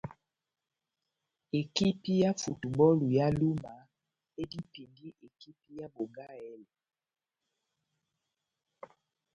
[1.61, 3.75] Ekipi ya Futubὸlu ya Luma
[4.41, 6.69] edipindi ekipi ya Bongahèlè.